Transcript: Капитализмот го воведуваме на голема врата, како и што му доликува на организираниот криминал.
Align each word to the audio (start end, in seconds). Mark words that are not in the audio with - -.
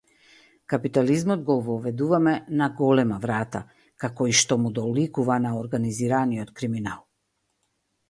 Капитализмот 0.71 1.43
го 1.49 1.57
воведуваме 1.67 2.33
на 2.63 2.71
голема 2.81 3.21
врата, 3.27 3.63
како 4.07 4.29
и 4.35 4.37
што 4.43 4.61
му 4.65 4.75
доликува 4.81 5.41
на 5.47 5.57
организираниот 5.63 6.59
криминал. 6.61 7.09